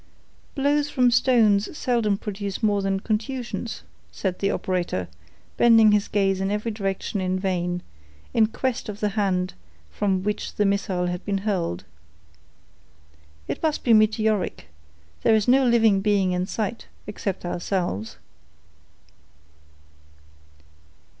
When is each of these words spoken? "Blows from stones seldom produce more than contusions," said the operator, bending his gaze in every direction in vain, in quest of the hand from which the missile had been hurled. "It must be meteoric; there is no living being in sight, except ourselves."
"Blows 0.55 0.89
from 0.89 1.11
stones 1.11 1.77
seldom 1.77 2.17
produce 2.17 2.63
more 2.63 2.81
than 2.81 3.01
contusions," 3.01 3.83
said 4.11 4.39
the 4.39 4.49
operator, 4.49 5.07
bending 5.57 5.91
his 5.91 6.07
gaze 6.07 6.41
in 6.41 6.49
every 6.49 6.71
direction 6.71 7.21
in 7.21 7.37
vain, 7.37 7.83
in 8.33 8.47
quest 8.47 8.89
of 8.89 8.99
the 8.99 9.09
hand 9.09 9.53
from 9.91 10.23
which 10.23 10.55
the 10.55 10.65
missile 10.65 11.05
had 11.05 11.23
been 11.23 11.45
hurled. 11.45 11.83
"It 13.47 13.61
must 13.61 13.83
be 13.83 13.93
meteoric; 13.93 14.69
there 15.21 15.35
is 15.35 15.47
no 15.47 15.63
living 15.67 16.01
being 16.01 16.31
in 16.31 16.47
sight, 16.47 16.87
except 17.05 17.45
ourselves." 17.45 18.17